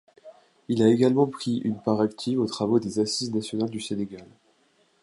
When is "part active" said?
1.79-2.39